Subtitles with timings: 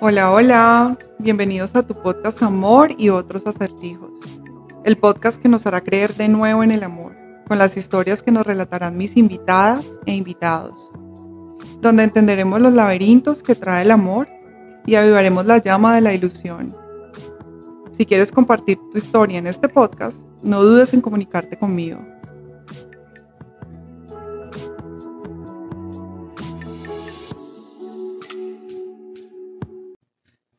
[0.00, 4.12] Hola, hola, bienvenidos a tu podcast Amor y otros acertijos,
[4.84, 7.16] el podcast que nos hará creer de nuevo en el amor,
[7.48, 10.92] con las historias que nos relatarán mis invitadas e invitados,
[11.80, 14.28] donde entenderemos los laberintos que trae el amor
[14.86, 16.72] y avivaremos la llama de la ilusión.
[17.90, 21.98] Si quieres compartir tu historia en este podcast, no dudes en comunicarte conmigo.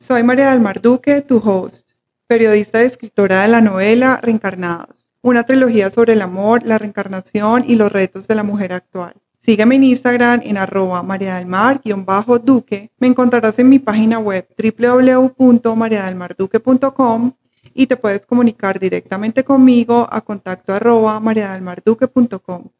[0.02, 1.90] Soy María del Mar Duque, tu host,
[2.26, 7.74] periodista y escritora de la novela Reencarnados, una trilogía sobre el amor, la reencarnación y
[7.74, 9.12] los retos de la mujer actual.
[9.36, 12.92] Sígueme en Instagram en arroba María del Mar-Duque.
[12.98, 17.32] Me encontrarás en mi página web www.mariadelmarduque.com
[17.74, 22.70] y te puedes comunicar directamente conmigo a contacto arroba mariadelmarduque.com.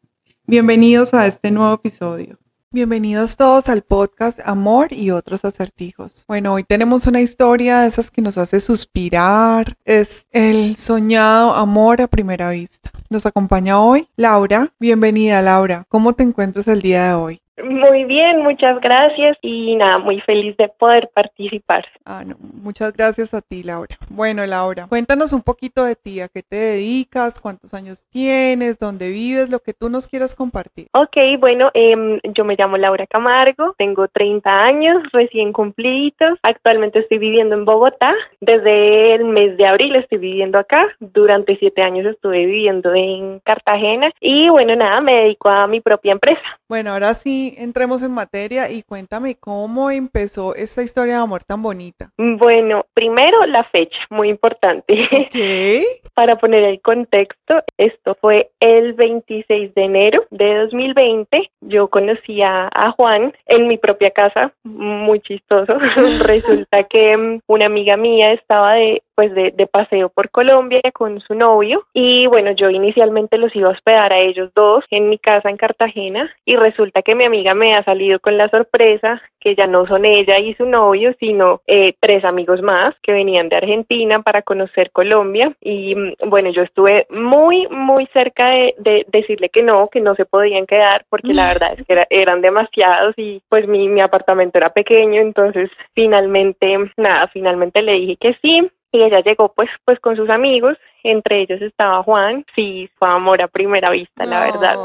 [0.47, 2.40] Bienvenidos a este nuevo episodio.
[2.73, 6.23] Bienvenidos todos al podcast Amor y otros acertijos.
[6.29, 9.75] Bueno, hoy tenemos una historia de esas que nos hace suspirar.
[9.83, 12.89] Es el soñado amor a primera vista.
[13.09, 14.73] Nos acompaña hoy Laura.
[14.79, 15.83] Bienvenida Laura.
[15.89, 17.40] ¿Cómo te encuentras el día de hoy?
[17.63, 21.85] Muy bien, muchas gracias y nada, muy feliz de poder participar.
[22.05, 23.97] Ah, no, muchas gracias a ti, Laura.
[24.09, 29.09] Bueno, Laura, cuéntanos un poquito de ti, a qué te dedicas, cuántos años tienes, dónde
[29.09, 30.87] vives, lo que tú nos quieras compartir.
[30.93, 37.17] Ok, bueno, em, yo me llamo Laura Camargo, tengo 30 años recién cumplidos, actualmente estoy
[37.17, 42.45] viviendo en Bogotá, desde el mes de abril estoy viviendo acá, durante siete años estuve
[42.45, 46.41] viviendo en Cartagena y bueno, nada, me dedico a mi propia empresa.
[46.67, 51.61] Bueno, ahora sí, entremos en materia y cuéntame cómo empezó esta historia de amor tan
[51.61, 52.09] bonita.
[52.17, 54.93] Bueno, primero la fecha, muy importante.
[56.13, 61.49] Para poner el contexto, esto fue el 26 de enero de 2020.
[61.61, 65.73] Yo conocí a, a Juan en mi propia casa, muy chistoso.
[66.25, 71.19] Resulta que mm, una amiga mía estaba de pues de, de, paseo por Colombia con
[71.19, 71.85] su novio.
[71.93, 75.57] Y bueno yo inicialmente los iba a hospedar a ellos dos en mi casa en
[75.57, 76.27] Cartagena.
[76.43, 80.05] Y resulta que mi amiga me ha salido con la sorpresa que ya no son
[80.05, 84.89] ella y su novio sino eh, tres amigos más que venían de Argentina para conocer
[84.89, 85.55] Colombia.
[85.61, 90.15] Y mm, bueno yo estuve muy muy cerca de, de decirle que no que no
[90.15, 94.57] se podían quedar porque la verdad es que eran demasiados y pues mi, mi apartamento
[94.57, 95.21] era pequeño.
[95.21, 100.29] Entonces finalmente nada finalmente le dije que sí y ella llegó pues pues con sus
[100.29, 102.45] amigos entre ellos estaba Juan.
[102.55, 104.75] Sí fue amor a primera vista la verdad.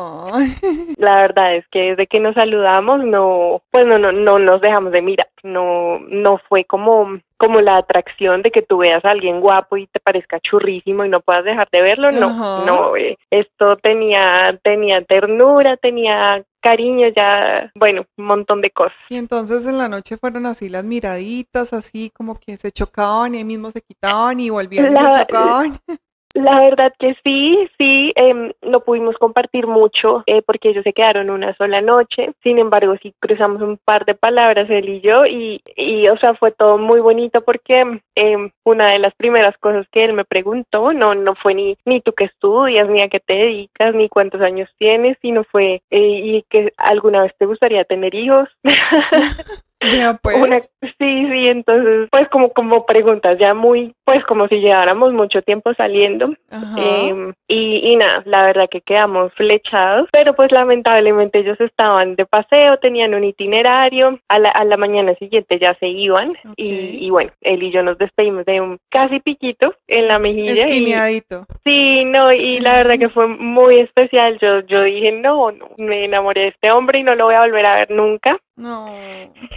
[0.97, 4.93] La verdad es que desde que nos saludamos no pues no no no nos dejamos
[4.93, 5.28] de mirar.
[5.43, 9.87] No no fue como como la atracción de que tú veas a alguien guapo y
[9.89, 12.12] te parezca churrísimo y no puedas dejar de verlo.
[12.12, 18.97] No no eh, esto tenía tenía ternura tenía cariño, ya, bueno, un montón de cosas.
[19.09, 23.38] Y entonces en la noche fueron así las miraditas, así como que se chocaban y
[23.38, 25.78] ahí mismo se quitaban y volvían y se chocaban.
[26.36, 31.30] La verdad que sí, sí, eh, no pudimos compartir mucho eh, porque ellos se quedaron
[31.30, 32.34] una sola noche.
[32.42, 36.34] Sin embargo, sí cruzamos un par de palabras él y yo y, y o sea,
[36.34, 40.92] fue todo muy bonito porque eh, una de las primeras cosas que él me preguntó
[40.92, 44.42] no no fue ni ni tú qué estudias, ni a qué te dedicas, ni cuántos
[44.42, 48.46] años tienes, sino fue eh, y que alguna vez te gustaría tener hijos.
[50.22, 50.72] Pues.
[50.80, 55.72] sí, sí, entonces, pues como, como preguntas ya muy, pues como si lleváramos mucho tiempo
[55.74, 56.32] saliendo.
[56.78, 62.26] Eh, y, y nada, la verdad que quedamos flechados, pero pues lamentablemente ellos estaban de
[62.26, 67.10] paseo, tenían un itinerario, a la, a la mañana siguiente ya se iban y, y,
[67.10, 70.66] bueno, él y yo nos despedimos de un casi piquito en la mejilla.
[70.66, 71.46] Esquineadito.
[71.64, 74.38] sí, no, y la verdad que fue muy especial.
[74.41, 77.41] Yo, yo dije, no, no, me enamoré de este hombre y no lo voy a
[77.41, 78.38] volver a ver nunca.
[78.56, 78.87] No.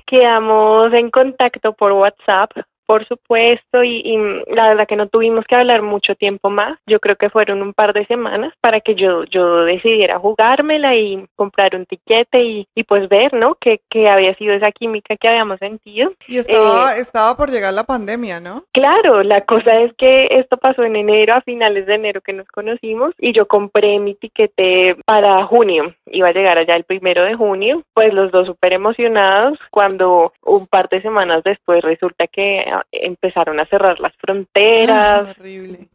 [0.06, 2.52] Quedamos en contacto por WhatsApp
[2.90, 4.18] por supuesto, y, y,
[4.52, 6.80] la verdad que no tuvimos que hablar mucho tiempo más.
[6.88, 11.24] Yo creo que fueron un par de semanas para que yo, yo decidiera jugármela y
[11.36, 13.54] comprar un tiquete y, y pues ver, ¿no?
[13.62, 16.14] Que, que había sido esa química que habíamos sentido.
[16.28, 18.64] Y estaba, eh, estaba por llegar la pandemia, ¿no?
[18.74, 22.48] Claro, la cosa es que esto pasó en enero, a finales de enero que nos
[22.48, 25.94] conocimos, y yo compré mi tiquete para junio.
[26.08, 30.66] Iba a llegar allá el primero de junio, pues los dos súper emocionados, cuando un
[30.66, 35.44] par de semanas después resulta que empezaron a cerrar las fronteras, ah,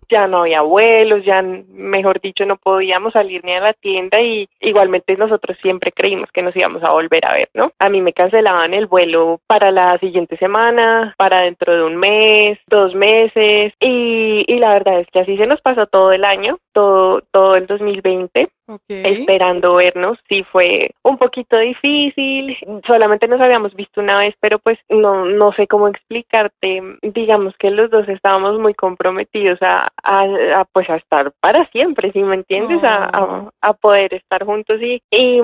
[0.08, 4.48] ya no había vuelos, ya mejor dicho no podíamos salir ni a la tienda y
[4.60, 7.72] igualmente nosotros siempre creímos que nos íbamos a volver a ver, ¿no?
[7.78, 12.58] A mí me cancelaban el vuelo para la siguiente semana, para dentro de un mes,
[12.68, 16.58] dos meses y, y la verdad es que así se nos pasó todo el año
[16.74, 18.50] todo, todo el 2020.
[18.88, 20.18] esperando vernos.
[20.28, 22.56] Sí fue un poquito difícil,
[22.86, 26.82] solamente nos habíamos visto una vez, pero pues no, no sé cómo explicarte.
[27.02, 32.22] Digamos que los dos estábamos muy comprometidos a, a, pues a estar para siempre, si
[32.22, 34.80] me entiendes, a, a, poder estar juntos.
[34.80, 35.40] Y, y,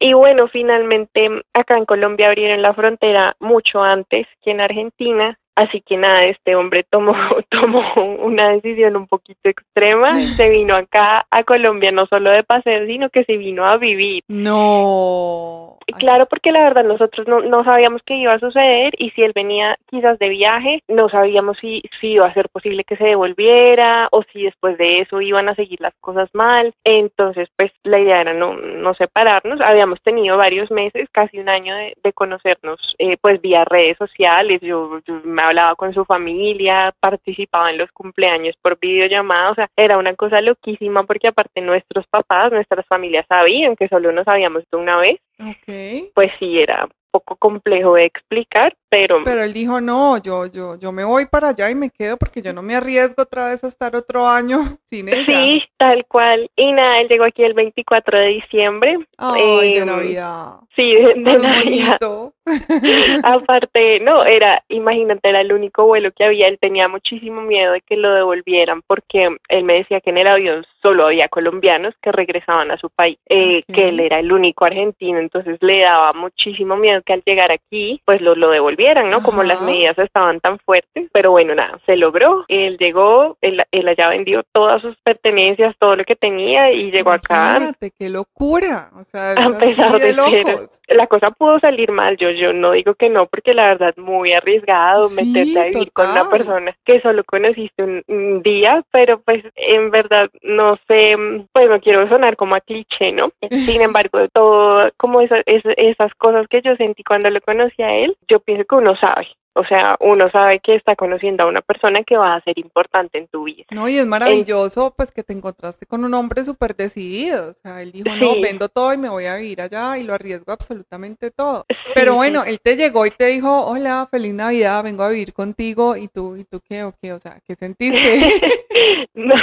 [0.00, 5.80] y bueno, finalmente acá en Colombia abrieron la frontera mucho antes que en Argentina Así
[5.80, 7.14] que nada, este hombre tomó,
[7.50, 7.82] tomó
[8.22, 10.08] una decisión un poquito extrema.
[10.36, 14.22] Se vino acá a Colombia no solo de paseo, sino que se vino a vivir.
[14.28, 15.78] No.
[15.98, 19.32] Claro, porque la verdad nosotros no, no sabíamos qué iba a suceder y si él
[19.34, 24.06] venía quizás de viaje, no sabíamos si, si iba a ser posible que se devolviera
[24.12, 26.72] o si después de eso iban a seguir las cosas mal.
[26.84, 29.60] Entonces, pues la idea era no, no separarnos.
[29.60, 34.60] Habíamos tenido varios meses, casi un año de, de conocernos, eh, pues vía redes sociales.
[34.60, 39.68] Yo, yo me hablaba con su familia, participaba en los cumpleaños por videollamada, o sea,
[39.76, 44.62] era una cosa loquísima porque aparte nuestros papás, nuestras familias sabían que solo nos habíamos
[44.62, 45.20] visto una vez.
[45.38, 46.10] Okay.
[46.14, 49.22] Pues sí, era poco complejo de explicar, pero...
[49.24, 52.42] Pero él dijo, no, yo, yo, yo me voy para allá y me quedo porque
[52.42, 55.24] yo no me arriesgo otra vez a estar otro año sin ella.
[55.24, 56.50] Sí, tal cual.
[56.56, 58.98] Y nada, él llegó aquí el 24 de diciembre.
[59.18, 60.54] Ay, de em, Navidad.
[60.74, 61.98] Sí, de, Navidad.
[63.24, 66.48] Aparte, no, era, imagínate, era el único vuelo que había.
[66.48, 70.26] Él tenía muchísimo miedo de que lo devolvieran porque él me decía que en el
[70.26, 74.64] avión solo había colombianos que regresaban a su país, eh, que él era el único
[74.64, 79.22] argentino, entonces le daba muchísimo miedo que al llegar aquí, pues lo, lo devolvieran, ¿no?
[79.22, 83.88] Como las medidas estaban tan fuertes, pero bueno, nada, se logró, él llegó, él, él
[83.88, 87.50] allá vendió todas sus pertenencias, todo lo que tenía y llegó acá.
[87.50, 90.82] Imagínate, qué locura, o sea, a pesar de, locos.
[90.88, 94.32] la cosa pudo salir mal, yo, yo no digo que no, porque la verdad muy
[94.32, 99.90] arriesgado meterte a vivir con una persona que solo conociste un día, pero pues en
[99.90, 101.14] verdad no sé,
[101.52, 103.30] pues no quiero sonar como a cliché, ¿no?
[103.50, 108.16] Sin embargo, todo como esas, esas cosas que yo sentí cuando lo conocí a él,
[108.28, 112.04] yo pienso que uno sabe, o sea, uno sabe que está conociendo a una persona
[112.04, 113.64] que va a ser importante en tu vida.
[113.72, 117.50] No, y es maravilloso pues que te encontraste con un hombre súper decidido.
[117.50, 120.14] O sea, él dijo, no, vendo todo y me voy a vivir allá y lo
[120.14, 121.64] arriesgo absolutamente todo.
[121.92, 125.96] Pero bueno, él te llegó y te dijo, hola, feliz Navidad, vengo a vivir contigo.
[125.96, 127.12] ¿Y tú, y tú qué o qué?
[127.12, 127.98] O sea, ¿qué sentiste?
[129.14, 129.34] no,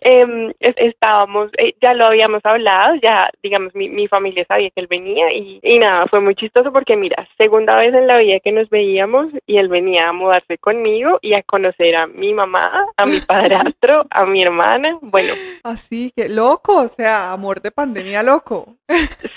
[0.00, 4.86] em, estábamos, eh, ya lo habíamos hablado, ya, digamos, mi, mi familia sabía que él
[4.86, 8.52] venía y, y nada, fue muy chistoso porque mira, segunda vez en la vida que
[8.52, 13.06] nos veíamos y él venía a mudarse conmigo y a conocer a mi mamá, a
[13.06, 15.34] mi padrastro, a mi hermana, bueno.
[15.62, 18.76] Así que loco, o sea, amor de pandemia loco.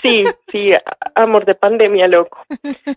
[0.02, 0.70] Sí, sí,
[1.14, 2.38] amor de pandemia loco.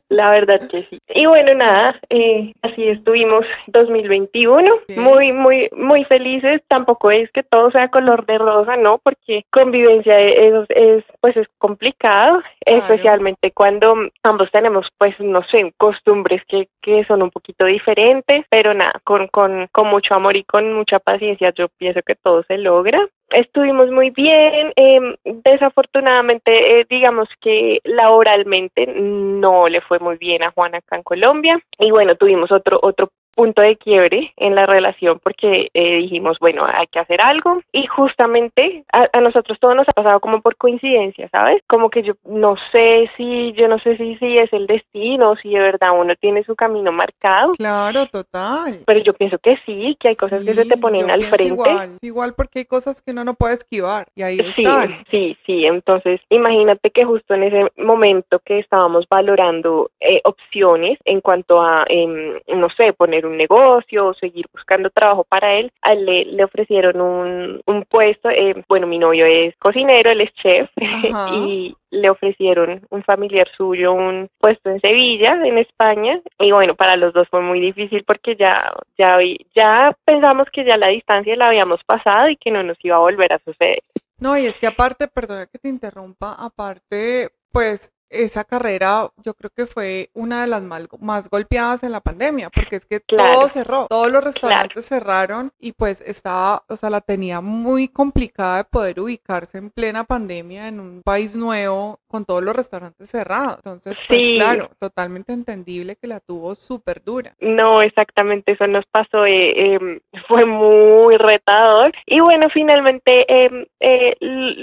[0.09, 0.99] La verdad que sí.
[1.09, 6.61] Y bueno, nada, eh, así estuvimos 2021, muy, muy, muy felices.
[6.67, 8.99] Tampoco es que todo sea color de rosa, ¿no?
[8.99, 16.41] Porque convivencia es, es pues es complicado, especialmente cuando ambos tenemos, pues, no sé, costumbres
[16.47, 20.73] que, que son un poquito diferentes, pero nada, con, con, con mucho amor y con
[20.73, 24.73] mucha paciencia yo pienso que todo se logra estuvimos muy bien.
[24.75, 31.59] Eh, desafortunadamente, digamos que laboralmente no le fue muy bien a Juan acá en Colombia.
[31.77, 36.65] Y bueno, tuvimos otro, otro punto de quiebre en la relación porque eh, dijimos, bueno,
[36.65, 41.29] hay que hacer algo y justamente a, nosotros todo nos ha pasado como por coincidencia,
[41.29, 41.63] ¿sabes?
[41.65, 45.51] Como que yo no sé si, yo no sé si, si es el destino, si
[45.51, 47.53] de verdad uno tiene su camino marcado.
[47.53, 48.79] Claro, total.
[48.85, 51.53] Pero yo pienso que sí, que hay cosas que se te ponen al frente.
[51.53, 54.65] Igual, igual porque hay cosas que uno no puede esquivar y ahí sí,
[55.11, 61.21] Sí, sí, entonces imagínate que justo en ese momento que estábamos valorando eh, opciones en
[61.21, 65.93] cuanto a, em, no sé, poner un negocio o seguir buscando trabajo para él, a
[65.93, 70.69] él le, ofrecieron un, un puesto, eh, bueno, mi novio es cocinero, él es chef
[71.33, 76.95] y le ofrecieron un familiar suyo un puesto en Sevilla, en España, y bueno, para
[76.95, 79.17] los dos fue muy difícil porque ya, ya,
[79.55, 82.99] ya pensamos que ya la distancia la habíamos pasado y que no nos iba a
[82.99, 83.79] volver a suceder.
[84.19, 89.49] No, y es que aparte, perdona que te interrumpa, aparte, pues esa carrera yo creo
[89.49, 93.87] que fue una de las más, golpeadas en la pandemia, porque es que todo cerró,
[93.87, 98.99] todos los restaurantes cerraron y pues estaba, o sea, la tenía muy complicada de poder
[98.99, 103.57] ubicarse en plena pandemia en un país nuevo con todos los restaurantes cerrados.
[103.57, 107.33] Entonces, pues claro, totalmente entendible que la tuvo súper dura.
[107.39, 111.93] No, exactamente, eso nos pasó, eh, em, fue muy retador.
[112.05, 114.15] Y bueno, finalmente em, eh,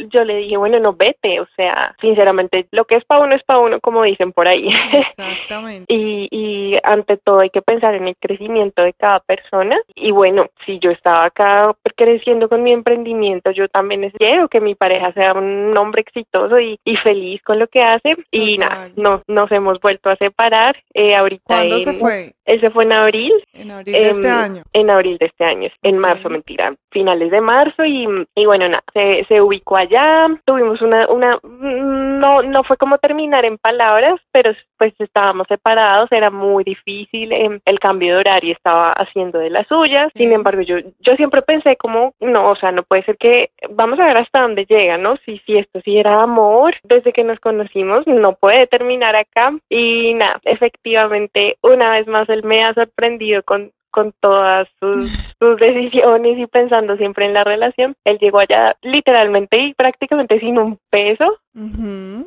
[0.09, 3.45] yo le dije, bueno, no vete, o sea, sinceramente, lo que es para uno es
[3.45, 4.69] para uno, como dicen por ahí.
[4.93, 5.93] Exactamente.
[5.93, 9.77] y, y ante todo hay que pensar en el crecimiento de cada persona.
[9.95, 14.75] Y bueno, si yo estaba acá creciendo con mi emprendimiento, yo también quiero que mi
[14.75, 18.15] pareja sea un hombre exitoso y, y feliz con lo que hace.
[18.31, 20.77] Y nada, no, nos hemos vuelto a separar.
[20.95, 22.36] Eh, ahorita ¿Cuándo se fue?
[22.47, 23.33] Ese fue en abril.
[23.53, 24.63] En abril de este em, año.
[24.73, 28.83] En abril de este año, en marzo, mentira, finales de marzo y, y bueno, nada,
[28.95, 34.53] se, se ubicó allá, tuvimos una, una, no, no fue como terminar en palabras, pero
[34.79, 39.67] pues estábamos separados, era muy difícil, em, el cambio de horario estaba haciendo de las
[39.67, 43.51] suyas, sin embargo yo, yo siempre pensé como, no, o sea, no puede ser que,
[43.71, 45.17] vamos a ver hasta dónde llega, ¿no?
[45.25, 50.15] Si, si esto sí era amor, desde que nos conocimos, no puede terminar acá y
[50.15, 56.39] nada, efectivamente, una vez más él me ha sorprendido con con todas sus, sus, decisiones
[56.39, 57.95] y pensando siempre en la relación.
[58.05, 61.39] Él llegó allá literalmente y prácticamente sin un peso.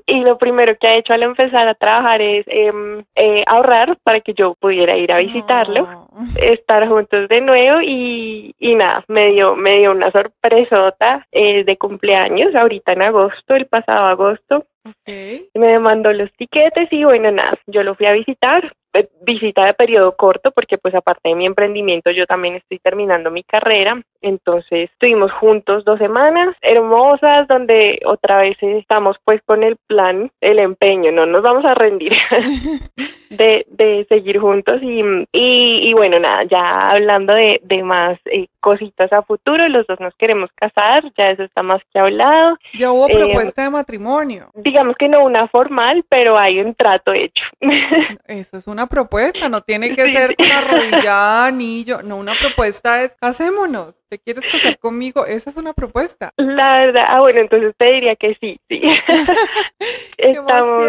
[0.08, 4.22] Y lo primero que ha hecho al empezar a trabajar es em, eh, ahorrar para
[4.22, 5.88] que yo pudiera ir a visitarlo,
[6.42, 11.78] estar juntos de nuevo y, y nada, me dio, me dio una sorpresota eh, de
[11.78, 14.66] cumpleaños ahorita en agosto, el pasado agosto.
[15.54, 19.74] Me mandó los tiquetes y bueno, nada, yo lo fui a visitar, eh, visita de
[19.74, 24.02] periodo corto porque pues aparte de mi emprendimiento yo también estoy terminando mi carrera.
[24.22, 30.60] Entonces estuvimos juntos dos semanas hermosas donde otra vez estamos pues con el plan el
[30.60, 32.12] empeño no nos vamos a rendir
[33.30, 34.82] de, de seguir juntos.
[34.82, 35.02] Y,
[35.32, 40.16] y, bueno nada ya hablando de, de más eh, cositas a futuro los dos nos
[40.16, 42.58] queremos casar ya eso está más que hablado.
[42.74, 44.50] Ya hubo eh, propuesta de matrimonio.
[44.56, 47.44] digamos que no una formal pero hay un trato hecho.
[48.28, 53.04] Eso es una una propuesta, no tiene que ser una rodilla, anillo, no, una propuesta
[53.04, 55.26] es, casémonos, ¿te quieres casar conmigo?
[55.26, 56.32] Esa es una propuesta.
[56.38, 58.82] La verdad, ah, bueno, entonces te diría que sí, sí.
[60.18, 60.84] estamos,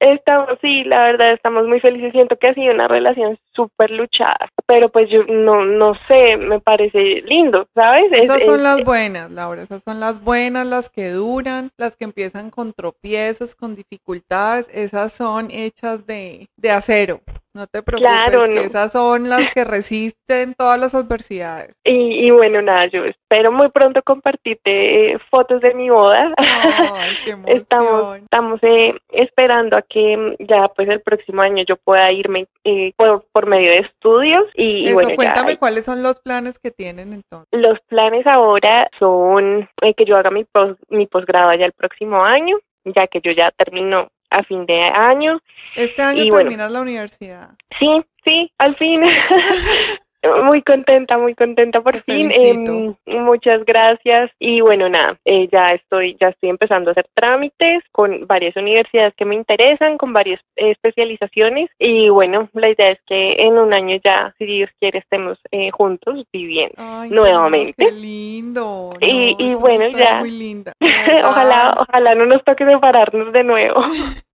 [0.00, 4.48] estamos, sí, la verdad, estamos muy felices, siento que ha sido una relación súper luchada,
[4.66, 8.10] pero pues yo no, no sé, me parece lindo, ¿sabes?
[8.12, 12.50] Esas son las buenas, Laura, esas son las buenas, las que duran, las que empiezan
[12.50, 17.20] con tropiezos, con dificultades, esas son hechas de, de cero.
[17.54, 21.74] No te preocupes, que esas son las que resisten todas las adversidades.
[21.84, 26.32] Y, bueno, nada, yo espero muy pronto compartirte eh, fotos de mi boda.
[26.38, 31.76] Ay, qué estamos estamos eh, esperando a que mm, ya pues el próximo año yo
[31.76, 34.46] pueda irme eh, por, por, medio de estudios.
[34.54, 37.48] Y, Eso, bueno, cuéntame cuáles son los planes que tienen entonces.
[37.52, 40.46] Los planes ahora son que yo haga mi,
[40.88, 45.40] mi posgrado ya el próximo año ya que yo ya termino a fin de año.
[45.76, 47.50] Este año terminas la universidad.
[47.78, 49.02] Sí, sí, al fin.
[50.44, 52.30] Muy contenta, muy contenta por fin.
[52.30, 54.30] Em, muchas gracias.
[54.38, 59.14] Y bueno, nada, eh, ya estoy, ya estoy empezando a hacer trámites con varias universidades
[59.16, 61.70] que me interesan, con varias especializaciones.
[61.78, 65.70] Y bueno, la idea es que en un año ya, si Dios quiere, estemos eh,
[65.72, 67.84] juntos viviendo nuevamente.
[67.84, 68.94] Qué lindo.
[69.00, 70.20] y, bueno, ya.
[70.20, 70.72] Muy linda.
[71.24, 73.82] ojalá, ojalá no nos toque separarnos de nuevo.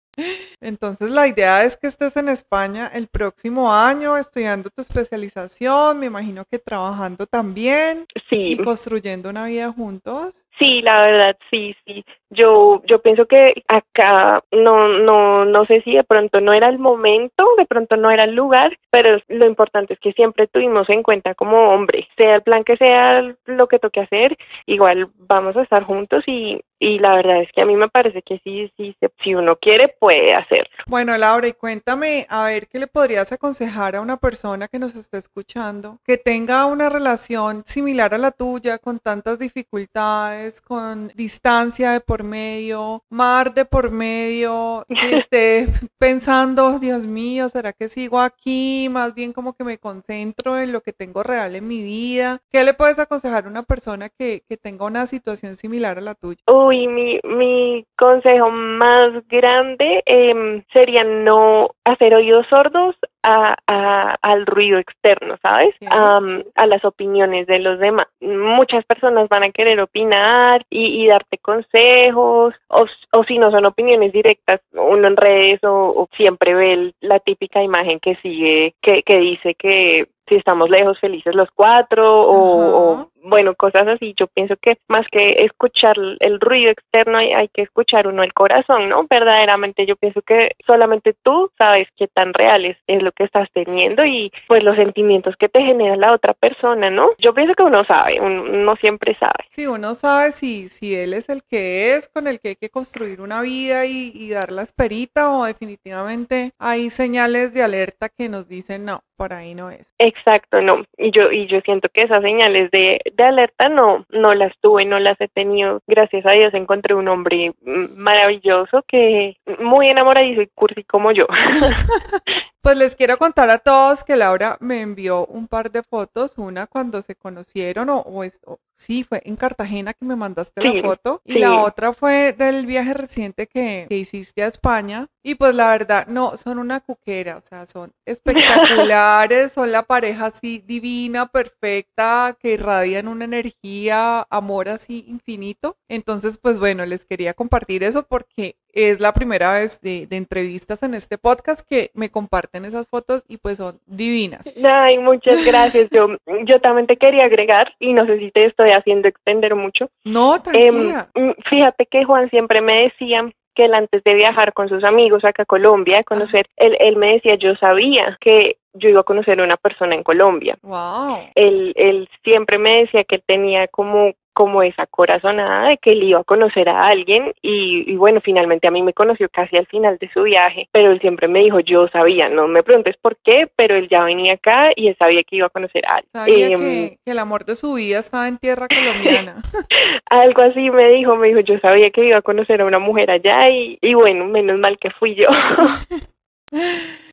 [0.60, 6.06] Entonces la idea es que estés en España el próximo año estudiando tu especialización, me
[6.06, 8.52] imagino que trabajando también sí.
[8.52, 10.48] y construyendo una vida juntos.
[10.58, 12.04] Sí, la verdad, sí, sí.
[12.30, 16.78] Yo, yo pienso que acá no, no, no sé si de pronto no era el
[16.78, 21.02] momento, de pronto no era el lugar, pero lo importante es que siempre tuvimos en
[21.02, 25.62] cuenta como hombre, sea el plan que sea lo que toque hacer, igual vamos a
[25.62, 28.94] estar juntos y, y la verdad es que a mí me parece que sí, sí,
[29.22, 30.70] si uno quiere puede hacerlo.
[30.86, 34.94] Bueno, Laura, y cuéntame, a ver, ¿qué le podrías aconsejar a una persona que nos
[34.94, 41.92] está escuchando que tenga una relación similar a la tuya, con tantas dificultades, con distancia
[41.92, 48.88] de por medio, mar de por medio, esté pensando, Dios mío, ¿será que sigo aquí?
[48.90, 52.40] Más bien como que me concentro en lo que tengo real en mi vida.
[52.50, 56.14] ¿Qué le puedes aconsejar a una persona que, que tenga una situación similar a la
[56.14, 56.42] tuya?
[56.46, 64.78] Uy, mi, mi consejo más grande em, sería no hacer oídos sordos a, al ruido
[64.78, 65.74] externo, ¿sabes?
[65.90, 68.06] a las opiniones de los demás.
[68.20, 74.12] Muchas personas van a querer opinar y, darte consejos, o, o, si no son opiniones
[74.12, 79.54] directas, uno en redes o, siempre ve la típica imagen que sigue, que, que dice
[79.54, 84.14] que si estamos lejos, felices los cuatro, o, bueno, cosas así.
[84.16, 88.32] Yo pienso que más que escuchar el ruido externo hay, hay, que escuchar uno el
[88.32, 89.04] corazón, ¿no?
[89.08, 93.48] Verdaderamente yo pienso que solamente tú sabes qué tan real es, es lo que estás
[93.52, 97.10] teniendo y pues los sentimientos que te genera la otra persona, ¿no?
[97.18, 99.44] Yo pienso que uno sabe, uno, siempre sabe.
[99.48, 102.70] Sí, uno sabe si, si él es el que es, con el que hay que
[102.70, 108.28] construir una vida y, y dar la esperita o definitivamente hay señales de alerta que
[108.28, 109.94] nos dicen no, por ahí no es.
[109.98, 110.84] Exacto, no.
[110.96, 114.84] Y yo, y yo siento que esas señales de, de alerta no, no las tuve,
[114.84, 115.80] no las he tenido.
[115.86, 117.52] Gracias a Dios encontré un hombre
[117.96, 121.26] maravilloso que muy enamoradizo y cursi como yo.
[122.60, 126.66] Pues les quiero contar a todos que Laura me envió un par de fotos, una
[126.66, 131.22] cuando se conocieron o, o esto, sí, fue en Cartagena que me mandaste la foto
[131.24, 135.68] y la otra fue del viaje reciente que, que, hiciste a España y pues la
[135.68, 142.36] verdad, no, son una cuquera, o sea, son espectaculares, son la pareja así divina, perfecta,
[142.40, 142.56] que
[142.98, 145.76] irradian una energía, amor así infinito.
[145.88, 150.94] Entonces, pues bueno, les quería compartir eso porque es la primera vez de, entrevistas en
[150.94, 154.50] este podcast que me comparten esas fotos y pues son divinas.
[154.64, 155.88] Ay, muchas gracias.
[155.90, 156.08] Yo,
[156.44, 159.90] yo también te quería agregar y no sé si te estoy haciendo extender mucho.
[160.04, 161.08] No, tranquila.
[161.14, 165.24] Em, fíjate que Juan siempre me decía que él antes de viajar con sus amigos
[165.24, 169.04] acá a Colombia, a conocer, él, él me decía, yo sabía que yo iba a
[169.04, 170.56] conocer a una persona en Colombia.
[170.62, 171.24] Wow.
[171.34, 176.20] Él, él siempre me decía que tenía como como esa corazonada de que él iba
[176.20, 180.08] a conocer a alguien y, bueno, finalmente a mí me conoció casi al final de
[180.12, 183.74] su viaje, pero él siempre me dijo, yo sabía, no me preguntes por qué, pero
[183.74, 186.12] él ya venía acá y él sabía que iba a conocer a alguien.
[186.12, 189.42] Sabía em, que, el amor de su vida estaba en tierra colombiana.
[190.08, 193.10] algo así me dijo, me dijo, yo sabía que iba a conocer a una mujer
[193.10, 195.26] allá y, y bueno, menos mal que fui yo.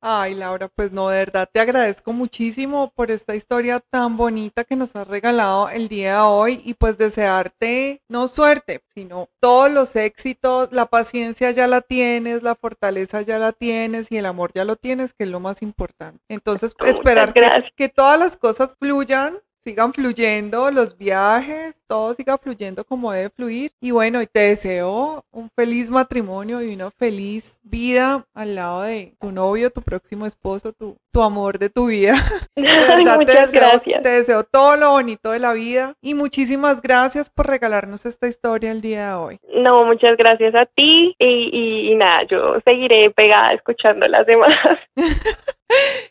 [0.07, 4.75] Ay, Laura, pues no, de verdad te agradezco muchísimo por esta historia tan bonita que
[4.75, 9.95] nos has regalado el día de hoy y pues desearte no suerte, sino todos los
[9.95, 14.63] éxitos, la paciencia ya la tienes, la fortaleza ya la tienes y el amor ya
[14.63, 16.21] lo tienes, que es lo más importante.
[16.29, 17.41] Entonces, esperar que,
[17.75, 23.71] que todas las cosas fluyan sigan fluyendo los viajes, todo siga fluyendo como debe fluir.
[23.81, 29.31] Y bueno, te deseo un feliz matrimonio y una feliz vida al lado de tu
[29.31, 32.13] novio, tu próximo esposo, tu, tu amor de tu vida.
[32.55, 34.03] muchas gracias.
[34.03, 38.71] Te deseo todo lo bonito de la vida y muchísimas gracias por regalarnos esta historia
[38.71, 39.39] el día de hoy.
[39.55, 44.53] No, muchas gracias a ti y, y nada, yo seguiré pegada escuchando las demás.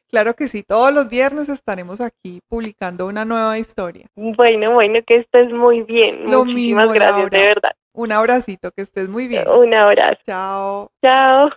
[0.08, 4.06] Claro que sí, todos los viernes estaremos aquí publicando una nueva historia.
[4.14, 6.30] Bueno, bueno, que estés muy bien.
[6.30, 7.72] Lo Muchísimas gracias, de verdad.
[7.92, 9.42] Un abracito, que estés muy bien.
[9.48, 10.20] Un abrazo.
[10.24, 10.90] Chao.
[11.02, 11.50] Chao.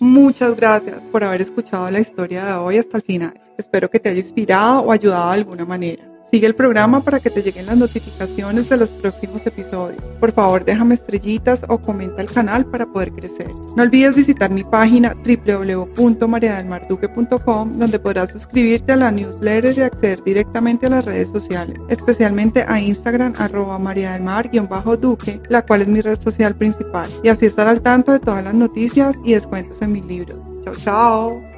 [0.00, 3.34] Muchas gracias por haber escuchado la historia de hoy hasta el final.
[3.58, 6.09] Espero que te haya inspirado o ayudado de alguna manera.
[6.22, 10.04] Sigue el programa para que te lleguen las notificaciones de los próximos episodios.
[10.20, 13.52] Por favor, déjame estrellitas o comenta el canal para poder crecer.
[13.76, 20.86] No olvides visitar mi página www.mariadelmarduque.com donde podrás suscribirte a la newsletter y acceder directamente
[20.86, 26.54] a las redes sociales, especialmente a Instagram arroba mariadelmar-duque, la cual es mi red social
[26.54, 30.38] principal, y así estar al tanto de todas las noticias y descuentos en mis libros.
[30.64, 31.49] Chao, chao.